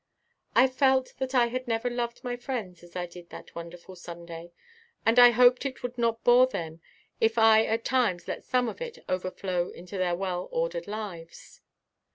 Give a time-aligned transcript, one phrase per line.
[0.55, 4.51] I felt that I had never loved my friends as I did that wonderful Sunday,
[5.05, 6.81] and I hoped it would not bore them
[7.19, 11.61] if I at times let some of it overflow into their well ordered lives.